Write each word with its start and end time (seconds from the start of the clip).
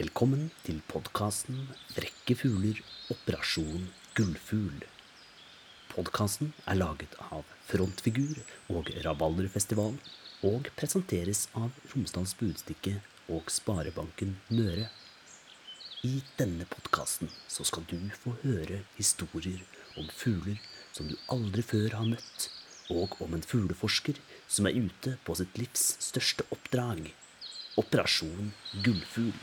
Velkommen 0.00 0.46
til 0.64 0.78
podkasten 0.88 1.66
Frekke 1.92 2.32
fugler 2.40 2.78
operasjon 3.12 3.82
gullfugl. 4.16 4.86
Podkasten 5.90 6.54
er 6.64 6.78
laget 6.78 7.18
av 7.26 7.50
Frontfigur 7.68 8.38
og 8.72 8.88
Rabalderfestivalen 9.04 9.98
og 10.48 10.70
presenteres 10.80 11.42
av 11.52 11.76
Romsdals 11.92 12.32
Budstikke 12.40 12.94
og 13.28 13.52
Sparebanken 13.52 14.38
Møre. 14.48 14.88
I 16.08 16.22
denne 16.40 16.64
podkasten 16.72 17.28
så 17.44 17.68
skal 17.68 17.84
du 17.92 17.98
få 18.24 18.38
høre 18.46 18.80
historier 18.96 19.60
om 20.00 20.08
fugler 20.08 20.64
som 20.96 21.12
du 21.12 21.16
aldri 21.28 21.66
før 21.74 22.00
har 22.00 22.08
møtt, 22.16 22.48
og 22.88 23.20
om 23.20 23.36
en 23.36 23.48
fugleforsker 23.52 24.16
som 24.48 24.64
er 24.64 24.80
ute 24.80 25.18
på 25.28 25.36
sitt 25.36 25.60
livs 25.60 25.90
største 26.08 26.48
oppdrag 26.56 27.10
Operasjon 27.76 28.54
Gullfugl. 28.80 29.36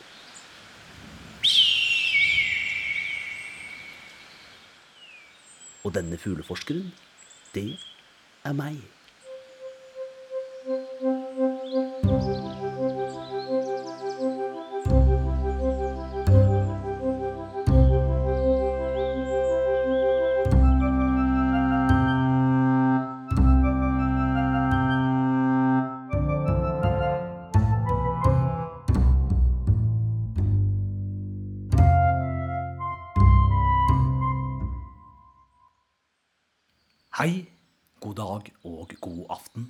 Og 5.87 5.93
denne 5.95 6.17
fugleforskeren, 6.19 6.89
det 7.55 7.77
er 8.43 8.55
meg. 8.59 8.96
Hei, 37.17 37.47
god 37.97 38.13
dag 38.19 38.49
og 38.69 38.91
god 39.01 39.31
aften. 39.33 39.63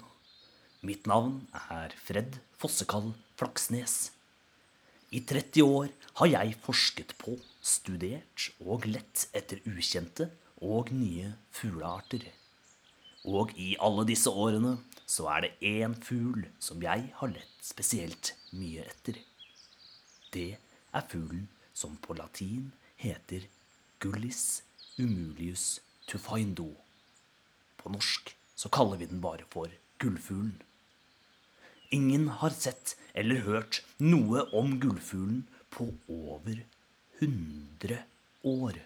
Mitt 0.84 1.06
navn 1.08 1.45
er 1.72 1.94
Fred 1.95 2.34
Fossekall 2.59 3.14
Flaksnes. 3.40 3.94
I 5.16 5.22
30 5.23 5.64
år 5.64 5.94
har 6.20 6.28
jeg 6.28 6.58
forsket 6.66 7.14
på, 7.22 7.38
studert 7.64 8.50
og 8.59 8.84
lett 8.90 9.30
etter 9.31 9.62
ukjente 9.64 10.28
og 10.59 10.92
nye 10.92 11.30
fuglearter. 11.56 12.25
Og 13.23 13.53
i 13.56 13.70
alle 13.80 14.03
disse 14.09 14.28
årene 14.28 14.73
så 15.08 15.30
er 15.38 15.45
det 15.45 15.70
én 15.70 15.95
fugl 16.03 16.50
som 16.59 16.84
jeg 16.84 17.06
har 17.22 17.31
lett 17.31 17.64
spesielt 17.64 18.34
mye 18.59 18.84
etter. 18.84 19.22
Det 20.36 20.50
er 20.92 21.08
fuglen 21.14 21.48
som 21.72 21.95
på 21.95 22.20
latin 22.20 22.73
heter 23.00 23.48
Gullis 24.03 24.66
umulius 25.00 25.78
tufindo. 26.12 26.73
På 27.78 27.92
norsk 27.94 28.33
så 28.58 28.72
kaller 28.73 29.00
vi 29.02 29.09
den 29.09 29.22
bare 29.22 29.45
for 29.53 29.72
gullfuglen. 30.02 30.58
Ingen 31.94 32.28
har 32.42 32.52
sett 32.52 32.97
eller 33.14 33.45
hørt 33.45 33.81
noe 34.03 34.44
om 34.58 34.75
gullfuglen 34.81 35.45
på 35.72 35.88
over 36.11 36.59
100 37.19 38.02
år. 38.44 38.81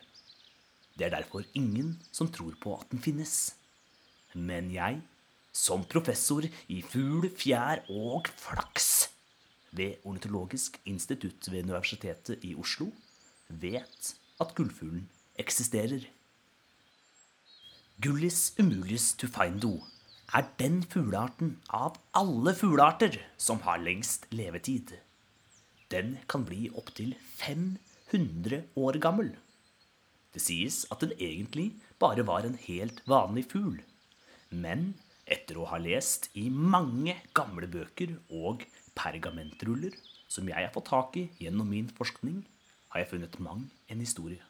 Det 0.95 1.07
er 1.07 1.15
derfor 1.15 1.47
ingen 1.57 1.95
som 2.13 2.29
tror 2.29 2.53
på 2.61 2.75
at 2.77 2.91
den 2.91 3.01
finnes. 3.01 3.55
Men 4.33 4.69
jeg, 4.71 4.99
som 5.51 5.83
professor 5.83 6.45
i 6.45 6.81
fugl, 6.85 7.27
fjær 7.35 7.83
og 7.89 8.29
flaks 8.39 9.09
ved 9.75 10.03
Ornitologisk 10.07 10.77
institutt 10.85 11.47
ved 11.51 11.65
Universitetet 11.65 12.43
i 12.47 12.53
Oslo, 12.59 12.91
vet 13.47 14.13
at 14.41 14.53
gullfuglen 14.55 15.07
eksisterer. 15.39 16.05
Gullis 18.01 18.55
umulis 18.57 19.11
tufindo 19.19 19.69
er 20.33 20.45
den 20.57 20.79
fuglearten 20.89 21.51
av 21.79 21.99
alle 22.17 22.53
fuglearter 22.57 23.17
som 23.37 23.59
har 23.65 23.83
lengst 23.83 24.25
levetid. 24.33 24.93
Den 25.93 26.15
kan 26.31 26.47
bli 26.47 26.69
opptil 26.81 27.11
500 27.41 28.63
år 28.79 28.97
gammel. 29.03 29.29
Det 30.33 30.41
sies 30.41 30.79
at 30.89 31.03
den 31.03 31.13
egentlig 31.19 31.67
bare 32.01 32.25
var 32.25 32.47
en 32.47 32.57
helt 32.63 33.03
vanlig 33.11 33.45
fugl. 33.51 33.77
Men 34.49 34.95
etter 35.27 35.61
å 35.61 35.67
ha 35.69 35.77
lest 35.83 36.31
i 36.33 36.47
mange 36.49 37.19
gamle 37.37 37.69
bøker 37.69 38.15
og 38.31 38.65
pergamentruller 38.97 39.93
som 40.31 40.49
jeg 40.49 40.57
har 40.57 40.73
fått 40.73 40.89
tak 40.89 41.21
i 41.21 41.27
gjennom 41.43 41.69
min 41.69 41.93
forskning, 42.01 42.41
har 42.95 43.03
jeg 43.05 43.13
funnet 43.13 43.39
mang 43.43 43.67
en 43.91 44.01
historie. 44.01 44.41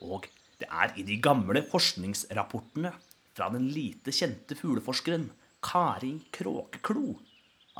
Og 0.00 0.26
det 0.60 0.68
er 0.68 0.92
i 1.00 1.04
de 1.06 1.16
gamle 1.22 1.62
forskningsrapportene 1.70 2.92
fra 3.36 3.48
den 3.54 3.68
lite 3.72 4.12
kjente 4.12 4.56
fugleforskeren 4.58 5.30
Kari 5.64 6.14
Kråkeklo 6.34 7.14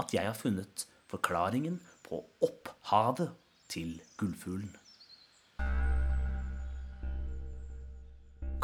at 0.01 0.15
jeg 0.15 0.25
har 0.25 0.37
funnet 0.39 0.87
forklaringen 1.11 1.81
på 2.07 2.23
opphavet 2.47 3.35
til 3.71 3.99
gullfuglen. 4.21 4.73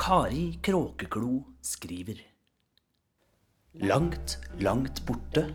Kari 0.00 0.58
Kråkeklo 0.62 1.42
skriver 1.64 2.22
Langt, 3.76 4.38
langt 4.60 5.02
borte, 5.06 5.50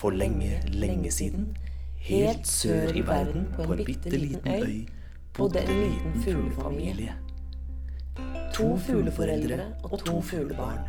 for 0.00 0.10
lenge, 0.10 0.62
lenge 0.72 1.10
siden, 1.12 1.50
helt 2.00 2.48
sør 2.48 2.96
i 2.96 3.04
verden 3.06 3.50
på 3.56 3.66
en 3.74 3.84
bitte 3.84 4.16
liten 4.16 4.48
øy, 4.48 4.88
bodde 5.36 5.60
en 5.60 5.82
liten 5.84 6.22
fuglefamilie. 6.24 7.21
To 8.52 8.74
fugleforeldre 8.76 9.64
og 9.88 10.02
to 10.04 10.18
fuglebarn. 10.20 10.82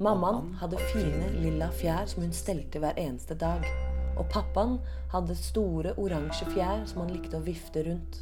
Mammaen 0.00 0.50
hadde 0.60 0.76
fine, 0.90 1.30
lilla 1.40 1.70
fjær 1.72 2.04
som 2.10 2.20
hun 2.26 2.34
stelte 2.36 2.82
hver 2.82 3.00
eneste 3.00 3.34
dag. 3.40 3.64
Og 4.20 4.28
pappaen 4.28 4.76
hadde 5.12 5.36
store, 5.40 5.94
oransje 5.96 6.50
fjær 6.52 6.84
som 6.90 7.00
han 7.00 7.14
likte 7.14 7.40
å 7.40 7.44
vifte 7.46 7.86
rundt. 7.88 8.20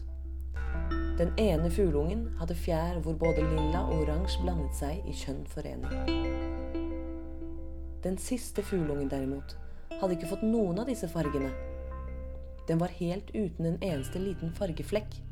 Den 1.18 1.34
ene 1.42 1.66
fugleungen 1.74 2.28
hadde 2.38 2.54
fjær 2.54 3.02
hvor 3.02 3.18
både 3.18 3.42
lilla 3.42 3.82
og 3.88 4.04
oransje 4.04 4.42
blandet 4.44 4.78
seg 4.78 5.02
i 5.10 5.18
kjønn 5.18 5.42
forening. 5.50 5.94
Den 8.06 8.22
siste 8.22 8.62
fugleungen 8.62 9.10
derimot 9.10 9.58
hadde 9.98 10.14
ikke 10.14 10.30
fått 10.30 10.46
noen 10.46 10.78
av 10.78 10.86
disse 10.86 11.10
fargene. 11.10 11.50
Den 12.70 12.78
var 12.78 12.94
helt 13.00 13.34
uten 13.34 13.66
en 13.66 13.82
eneste 13.82 14.22
liten 14.22 14.54
fargeflekk. 14.54 15.24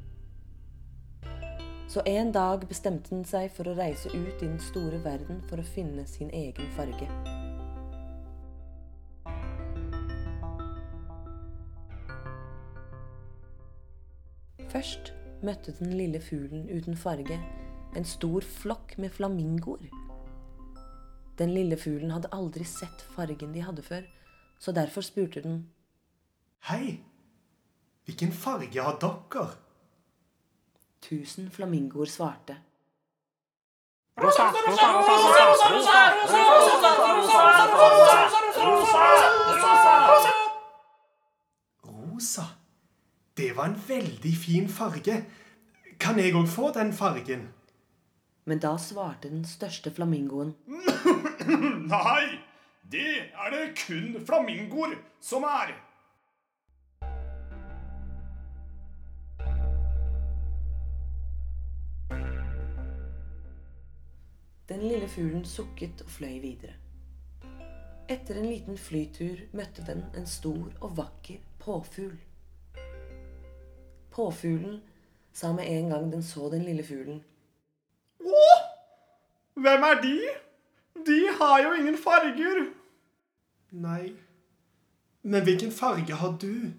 Så 1.88 2.02
en 2.06 2.32
dag 2.32 2.66
bestemte 2.68 3.14
den 3.14 3.24
seg 3.24 3.52
for 3.54 3.68
å 3.70 3.76
reise 3.78 4.10
ut 4.10 4.42
i 4.42 4.46
den 4.46 4.58
store 4.58 4.98
verden 5.04 5.38
for 5.46 5.62
å 5.62 5.66
finne 5.66 6.02
sin 6.10 6.32
egen 6.34 6.70
farge. 6.74 7.06
Først 14.72 15.12
møtte 15.46 15.72
den 15.78 15.94
lille 15.96 16.20
fuglen 16.20 16.66
uten 16.68 16.98
farge 16.98 17.38
en 17.96 18.04
stor 18.04 18.44
flokk 18.44 18.96
med 18.98 19.14
flamingoer. 19.14 19.86
Den 21.38 21.52
lille 21.54 21.78
fuglen 21.78 22.10
hadde 22.10 22.32
aldri 22.34 22.64
sett 22.66 23.04
fargen 23.14 23.54
de 23.54 23.62
hadde 23.62 23.84
før, 23.86 24.02
så 24.58 24.74
derfor 24.74 25.06
spurte 25.06 25.44
den 25.44 25.62
Hei, 26.66 26.98
hvilken 28.08 28.32
farge 28.34 28.82
har 28.82 28.98
dere? 29.00 29.65
Tusen 31.00 31.50
flamingoer 31.50 32.06
svarte. 32.06 32.56
Rosa. 34.16 34.48
Rosa! 34.50 34.92
Rosa! 34.92 35.26
Rosa! 35.70 36.08
Rosa! 36.22 36.40
Rosa! 37.06 37.40
Rosa! 38.64 39.04
Rosa! 39.62 40.32
Rosa? 41.84 42.46
Det 43.36 43.56
var 43.56 43.64
en 43.64 43.80
veldig 43.88 44.36
fin 44.36 44.68
farge. 44.68 45.24
Kan 46.00 46.18
jeg 46.18 46.34
òg 46.34 46.48
få 46.48 46.70
den 46.72 46.92
fargen? 46.92 47.48
Men 48.46 48.58
da 48.62 48.76
svarte 48.78 49.28
den 49.28 49.44
største 49.44 49.90
flamingoen. 49.90 50.54
Nei, 51.92 52.38
det 52.92 53.08
er 53.34 53.50
det 53.52 53.64
kun 53.86 54.16
flamingoer 54.26 54.96
som 55.20 55.44
er. 55.44 55.74
Den 64.68 64.80
lille 64.82 65.06
fuglen 65.08 65.44
sukket 65.46 66.00
og 66.02 66.10
fløy 66.10 66.40
videre. 66.42 66.72
Etter 68.10 68.38
en 68.38 68.48
liten 68.50 68.78
flytur 68.78 69.44
møtte 69.54 69.84
den 69.86 70.00
en 70.18 70.26
stor 70.26 70.72
og 70.80 70.96
vakker 70.98 71.38
påfugl. 71.62 72.16
Påfuglen 74.10 74.80
sa 75.32 75.52
med 75.52 75.70
en 75.70 75.90
gang 75.90 76.08
den 76.12 76.22
så 76.22 76.48
den 76.50 76.64
lille 76.66 76.82
fuglen. 76.86 77.20
Å, 78.26 78.46
hvem 79.54 79.86
er 79.86 80.00
de? 80.02 80.16
De 81.06 81.18
har 81.38 81.62
jo 81.62 81.74
ingen 81.78 81.98
farger. 81.98 82.62
Nei. 83.70 84.16
Men 85.22 85.46
hvilken 85.46 85.70
farge 85.74 86.18
har 86.22 86.34
du? 86.42 86.72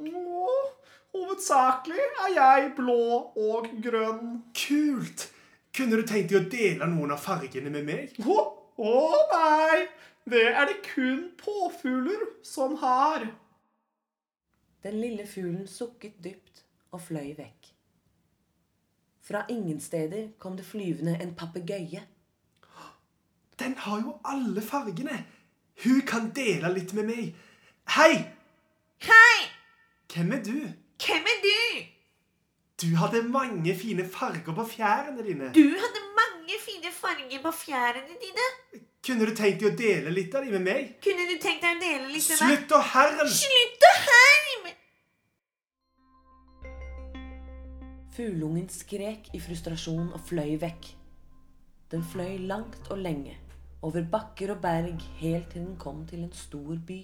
Å, 0.00 0.56
hovedsakelig 1.16 2.00
er 2.24 2.32
jeg 2.38 2.72
blå 2.80 3.02
og 3.36 3.68
grønn. 3.84 4.40
Kult! 4.56 5.29
Kunne 5.76 6.00
du 6.00 6.06
tenkt 6.06 6.32
deg 6.32 6.40
å 6.40 6.48
dele 6.50 6.88
noen 6.90 7.14
av 7.14 7.22
fargene 7.22 7.70
med 7.72 7.86
meg? 7.86 8.16
Å, 8.24 8.38
å 8.76 8.94
nei! 9.32 9.86
Det 10.30 10.42
er 10.50 10.66
det 10.68 10.80
kun 10.84 11.30
påfugler 11.40 12.26
som 12.46 12.76
har. 12.82 13.26
Den 14.84 15.00
lille 15.00 15.26
fuglen 15.26 15.66
sukket 15.68 16.18
dypt 16.22 16.64
og 16.92 17.02
fløy 17.06 17.34
vekk. 17.38 17.70
Fra 19.30 19.44
ingen 19.48 19.80
steder 19.80 20.30
kom 20.38 20.56
det 20.58 20.66
flyvende 20.66 21.16
en 21.22 21.34
papegøye. 21.38 22.02
Den 23.60 23.76
har 23.76 24.00
jo 24.00 24.16
alle 24.24 24.62
fargene. 24.64 25.24
Hun 25.84 26.00
kan 26.06 26.30
dele 26.36 26.72
litt 26.74 26.92
med 26.96 27.08
meg. 27.10 27.34
Hei! 27.96 28.14
Hei! 29.06 29.36
Hvem 30.12 30.32
er 30.32 30.44
du? 30.44 30.56
Hvem 31.04 31.28
er 31.34 31.42
du? 31.44 31.60
Du 32.80 32.96
hadde 32.96 33.22
mange 33.28 33.74
fine 33.76 34.04
farger 34.08 34.54
på 34.56 34.64
fjærene 34.64 35.24
dine. 35.24 35.50
Du 35.54 35.66
hadde 35.82 36.00
mange 36.16 36.56
fine 36.64 36.92
farger 36.92 37.42
på 37.42 37.50
fjærene 37.52 38.14
dine. 38.22 38.46
Kunne 39.06 39.26
du 39.28 39.34
tenkt 39.36 39.60
deg 39.60 39.68
å 39.68 39.76
dele 39.76 40.12
litt 40.16 40.34
av 40.36 40.46
dem 40.46 40.54
med 40.56 40.64
meg? 40.64 40.94
Kunne 41.04 41.26
du 41.28 41.34
tenkt 41.42 41.64
deg 41.64 41.76
å 41.76 41.80
dele 41.82 42.08
litt 42.14 42.30
av 42.32 42.40
meg? 42.40 42.56
Slutt 42.56 42.72
å 42.76 42.80
herme! 42.94 43.26
Slutt 43.32 43.86
å 43.88 43.92
herme! 44.06 44.72
Fuglungen 48.16 48.68
skrek 48.72 49.28
i 49.36 49.42
frustrasjon 49.44 50.08
og 50.16 50.24
fløy 50.30 50.56
vekk. 50.64 50.90
Den 51.92 52.06
fløy 52.12 52.38
langt 52.48 52.88
og 52.88 53.04
lenge, 53.04 53.36
over 53.84 54.08
bakker 54.08 54.54
og 54.54 54.64
berg, 54.64 55.04
helt 55.20 55.52
til 55.52 55.66
den 55.66 55.76
kom 55.80 56.06
til 56.08 56.24
en 56.24 56.32
stor 56.36 56.80
by. 56.88 57.00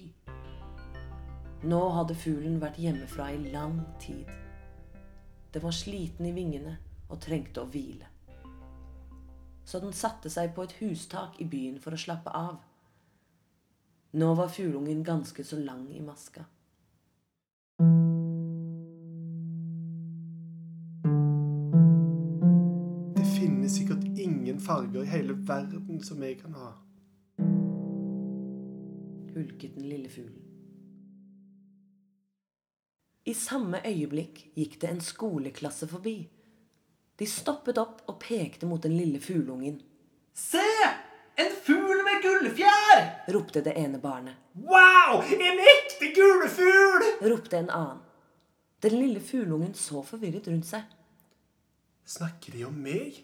Nå 1.69 1.85
hadde 1.99 2.17
fuglen 2.17 2.57
vært 2.61 2.81
hjemmefra 2.81 3.29
i 3.33 3.41
lang 3.53 3.81
tid. 4.01 4.46
Den 5.57 5.63
var 5.63 5.71
sliten 5.71 6.25
i 6.29 6.31
vingene 6.35 6.75
og 7.09 7.17
trengte 7.17 7.63
å 7.63 7.69
hvile. 7.73 8.05
Så 9.65 9.79
den 9.81 9.95
satte 9.97 10.29
seg 10.29 10.51
på 10.53 10.67
et 10.67 10.75
hustak 10.77 11.39
i 11.41 11.47
byen 11.49 11.79
for 11.81 11.97
å 11.97 11.97
slappe 11.97 12.29
av. 12.29 12.59
Nå 14.21 14.27
var 14.37 14.53
fugleungen 14.53 15.01
ganske 15.01 15.41
så 15.41 15.57
lang 15.57 15.87
i 15.97 16.03
maska. 16.05 16.45
Det 23.17 23.25
finnes 23.33 23.79
sikkert 23.79 24.05
ingen 24.13 24.61
farger 24.61 25.07
i 25.07 25.09
hele 25.15 25.39
verden 25.41 26.03
som 26.05 26.21
jeg 26.21 26.37
kan 26.43 26.53
ha. 26.53 26.75
hulket 29.37 29.73
den 29.75 29.89
lille 29.89 30.09
fuglen. 30.09 30.46
I 33.27 33.33
samme 33.35 33.81
øyeblikk 33.83 34.45
gikk 34.55 34.77
det 34.81 34.89
en 34.89 35.01
skoleklasse 35.03 35.87
forbi. 35.91 36.15
De 37.19 37.25
stoppet 37.27 37.79
opp 37.81 38.05
og 38.07 38.19
pekte 38.23 38.69
mot 38.69 38.79
den 38.83 38.95
lille 38.95 39.19
fugleungen. 39.19 39.81
Se! 40.31 40.63
En 41.37 41.51
fugl 41.65 41.99
med 42.05 42.21
gullfjær! 42.23 43.01
ropte 43.35 43.61
det 43.65 43.73
ene 43.77 43.99
barnet. 44.01 44.37
Wow! 44.55 45.19
En 45.21 45.59
ekte 45.73 46.13
gullfugl! 46.15 47.03
ropte 47.27 47.59
en 47.59 47.69
annen. 47.69 48.03
Den 48.81 48.95
lille 48.95 49.19
fugleungen 49.19 49.73
så 49.73 50.03
forvirret 50.05 50.47
rundt 50.47 50.69
seg. 50.69 50.85
Snakker 52.07 52.55
de 52.55 52.63
om 52.69 52.79
meg? 52.79 53.19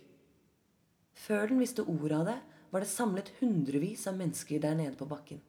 Før 1.13 1.47
den 1.53 1.61
visste 1.63 1.85
ordet 1.85 2.17
av 2.17 2.27
det, 2.27 2.37
var 2.73 2.83
det 2.83 2.91
samlet 2.91 3.31
hundrevis 3.39 4.07
av 4.09 4.17
mennesker 4.19 4.59
der 4.59 4.75
nede 4.75 4.97
på 4.99 5.07
bakken. 5.07 5.39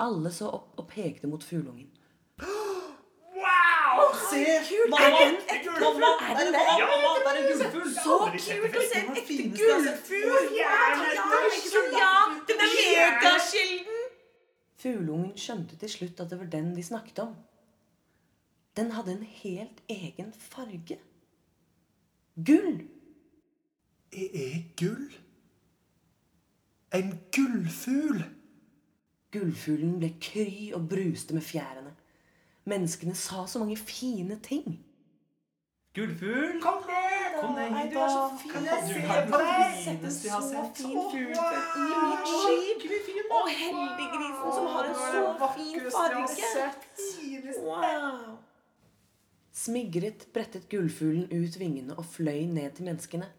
Alle 0.00 0.32
så 0.32 0.48
opp 0.54 0.78
og 0.80 0.88
pekte 0.88 1.28
mot 1.28 1.44
fuglungen. 1.44 1.90
Se! 4.30 4.42
Mamma! 4.88 5.08
Mamma! 5.80 6.10
Er 6.30 6.38
det? 6.38 6.52
det? 6.54 6.62
Ja, 6.80 6.86
mamma, 6.92 7.10
det 7.24 7.32
er 7.32 7.38
en 7.40 7.48
gullfugl! 7.50 7.90
Så 7.96 8.18
kult 8.62 8.78
å 8.78 8.84
se 8.86 9.02
en 9.02 9.18
ekte 9.20 9.48
gullfugl! 9.58 10.54
Ja, 10.56 12.12
den 12.48 12.64
er 12.64 12.72
megasjelden! 12.76 14.06
Fuglungen 14.76 15.32
skjønte 15.40 15.78
til 15.80 15.90
slutt 15.90 16.20
at 16.22 16.30
det 16.30 16.38
var 16.40 16.50
den 16.52 16.72
de 16.76 16.84
snakket 16.84 17.22
om. 17.24 17.36
Den 18.76 18.92
hadde 18.92 19.16
en 19.16 19.28
helt 19.42 19.80
egen 19.88 20.32
farge. 20.36 20.98
Gull! 22.36 22.82
Jeg 24.12 24.30
er 24.46 24.58
gull. 24.78 25.06
En 26.94 27.14
gullfugl. 27.34 28.24
Gullfuglen 29.32 29.96
ble 30.00 30.12
kry 30.22 30.50
og 30.76 30.88
bruste 30.88 31.34
med 31.36 31.44
fjærene. 31.44 31.92
Menneskene 32.66 33.14
sa 33.14 33.46
så 33.46 33.58
mange 33.62 33.76
fine 33.76 34.38
ting. 34.42 34.80
Gullfugl! 35.94 36.60
Kom 36.60 36.82
ned! 36.88 37.36
Kom 37.40 37.54
ned 37.54 37.70
hit, 37.76 37.92
du 37.92 37.98
er 37.98 38.08
så 38.08 38.24
fin. 38.40 38.50
Kan 38.52 38.64
Jeg 38.64 38.82
du 38.82 38.92
ser 38.92 39.26
på 39.30 39.38
deg. 39.40 40.30
har 40.32 40.42
Så 40.42 40.64
fin 40.74 40.98
fugl 41.12 41.30
i 41.30 42.00
mitt 42.10 42.26
skip. 42.32 43.30
Og 43.36 43.48
heldiggrisen 43.60 44.50
som 44.58 44.66
har 44.74 44.90
en 44.90 44.98
så 45.04 45.48
fin 45.54 45.80
farge. 45.94 47.62
Wow. 47.62 48.36
Smigret 49.52 50.26
brettet 50.34 50.68
gullfuglen 50.68 51.30
ut 51.32 51.58
vingene 51.58 51.96
og 51.96 52.04
fløy 52.04 52.44
ned 52.50 52.70
til 52.76 52.84
menneskene. 52.90 53.30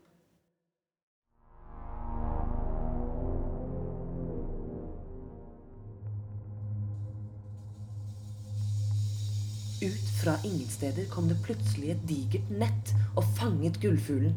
Ut 9.88 10.10
fra 10.24 10.34
ingen 10.44 10.68
steder 10.68 11.06
kom 11.06 11.28
det 11.30 11.38
plutselig 11.46 11.94
et 11.94 12.08
digert 12.10 12.50
nett 12.52 12.90
og 13.16 13.24
fanget 13.38 13.78
gullfuglen. 13.80 14.34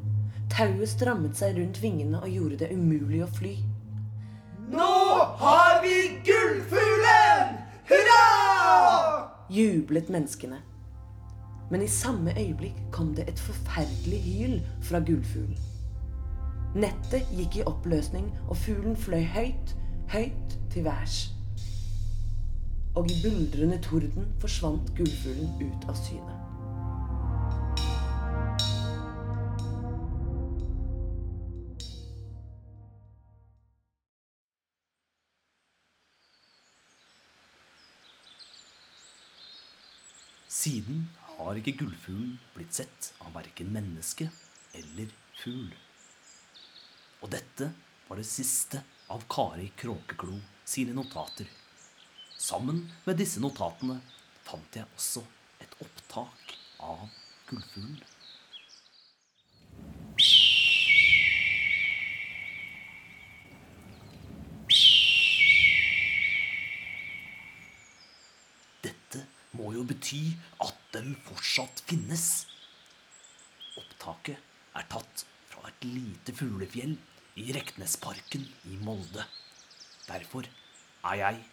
Tauet 0.52 0.90
strammet 0.92 1.38
seg 1.38 1.56
rundt 1.58 1.80
vingene 1.82 2.20
og 2.20 2.30
gjorde 2.30 2.58
det 2.60 2.68
umulig 2.74 3.22
å 3.24 3.30
fly. 3.34 3.56
Nå 4.70 4.90
har 5.40 5.80
vi 5.82 5.96
gullfuglen! 6.28 7.56
Hurra! 7.90 8.20
Jublet 9.50 10.12
menneskene. 10.12 10.60
Men 11.70 11.82
i 11.82 11.90
samme 11.90 12.34
øyeblikk 12.38 12.78
kom 12.94 13.10
det 13.18 13.26
et 13.32 13.42
forferdelig 13.42 14.22
hyl 14.28 14.56
fra 14.86 15.02
gullfuglen. 15.02 15.58
Nettet 16.78 17.26
gikk 17.34 17.58
i 17.58 17.66
oppløsning, 17.66 18.30
og 18.46 18.58
fuglen 18.62 18.94
fløy 18.94 19.24
høyt, 19.34 19.74
høyt 20.14 20.58
til 20.70 20.86
værs. 20.86 21.24
Og 22.94 23.06
i 23.10 23.16
buldrende 23.22 23.76
torden 23.82 24.32
forsvant 24.42 24.88
gullfuglen 24.96 25.52
ut 25.62 25.84
av 25.86 25.94
syne. 25.94 26.34
Siden 40.50 41.06
har 41.38 41.56
ikke 41.56 41.76
gullfuglen 41.78 42.34
blitt 42.56 42.74
sett 42.74 43.12
av 43.22 43.30
verken 43.38 43.70
menneske 43.72 44.26
eller 44.74 45.14
fugl. 45.38 45.70
Og 47.22 47.30
dette 47.32 47.70
var 48.10 48.18
det 48.18 48.26
siste 48.28 48.82
av 49.14 49.24
Kari 49.30 49.70
Kråkeklo 49.78 50.42
sine 50.66 50.92
notater. 50.98 51.59
Sammen 52.40 52.86
med 53.04 53.18
disse 53.20 53.40
notatene 53.42 53.98
fant 54.46 54.76
jeg 54.78 54.88
også 54.96 55.20
et 55.60 55.74
opptak 55.84 56.54
av 56.80 57.02
gullfuglen. 57.50 57.98
Dette 68.80 69.26
må 69.60 69.74
jo 69.76 69.84
bety 69.92 70.22
at 70.64 70.80
den 70.96 71.12
fortsatt 71.28 71.84
finnes. 71.92 72.26
Opptaket 73.76 74.40
er 74.80 74.88
tatt 74.96 75.28
fra 75.52 75.68
et 75.68 75.88
lite 75.92 76.32
fuglefjell 76.40 76.96
i 77.36 77.50
Reknesparken 77.52 78.48
i 78.72 78.80
Molde. 78.80 79.28
Derfor 80.08 80.48
er 80.48 81.26
jeg 81.26 81.48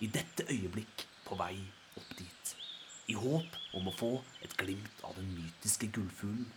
i 0.00 0.08
dette 0.08 0.46
øyeblikk 0.48 1.04
på 1.26 1.36
vei 1.36 1.56
opp 1.96 2.16
dit. 2.18 2.54
I 3.12 3.16
håp 3.18 3.56
om 3.76 3.88
å 3.90 3.94
få 3.94 4.10
et 4.44 4.56
glimt 4.56 5.04
av 5.04 5.16
den 5.18 5.28
mytiske 5.34 5.90
gullfuglen. 5.92 6.48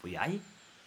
For 0.00 0.12
jeg, 0.12 0.40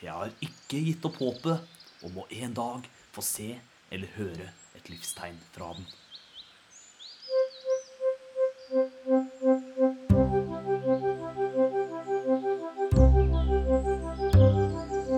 jeg 0.04 0.12
har 0.14 0.34
ikke 0.44 0.82
gitt 0.86 1.06
opp 1.08 1.18
håpet 1.24 2.06
om 2.06 2.22
å 2.22 2.28
en 2.44 2.54
dag 2.58 2.90
få 3.16 3.26
se 3.26 3.50
eller 3.94 4.18
høre 4.18 4.50
et 4.78 4.90
livstegn 4.90 5.40
fra 5.56 5.74
den. 5.78 5.90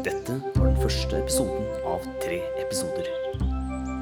Dette 0.06 0.40
var 0.56 0.66
den 0.68 0.82
første 0.82 1.22
episoden 1.24 1.70
av 1.88 2.10
tre 2.22 2.42
episoder. 2.62 3.25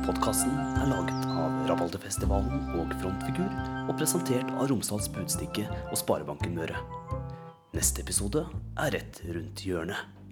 Podkasten 0.04 0.52
er 0.82 0.90
laget 0.92 1.28
av 1.32 1.54
Rabaldefestivalen 1.70 2.66
og 2.76 2.90
Frontfigur, 3.00 3.48
og 3.88 3.94
presentert 3.96 4.50
av 4.58 4.68
Romsdals 4.68 5.08
Budstikke 5.16 5.64
og 5.86 5.96
Sparebanken 6.02 6.58
Møre. 6.58 6.82
Neste 7.72 8.04
episode 8.04 8.44
er 8.84 8.92
rett 8.98 9.22
rundt 9.30 9.64
hjørnet. 9.64 10.23